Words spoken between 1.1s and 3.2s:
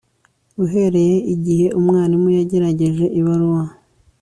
igihe umwarimu yagejeje